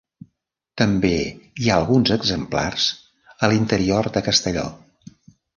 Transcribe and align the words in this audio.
També 0.81 1.11
hi 1.65 1.69
ha 1.69 1.75
alguns 1.75 2.13
exemplars 2.17 2.89
a 3.49 3.53
l'interior 3.53 4.11
de 4.17 4.25
Castelló. 4.31 4.69